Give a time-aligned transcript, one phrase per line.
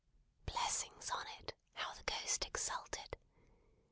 [0.47, 3.17] Blessings on it, how the Ghost exulted!